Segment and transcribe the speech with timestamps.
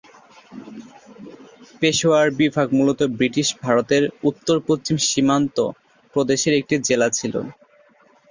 [1.79, 5.57] পেশোয়ার বিভাগ মূলত ব্রিটিশ ভারতের উত্তর-পশ্চিম সীমান্ত
[6.13, 7.33] প্রদেশের একটি জেলা ছিল।